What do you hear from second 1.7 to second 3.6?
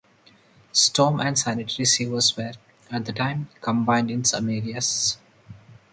sewers were, at the time,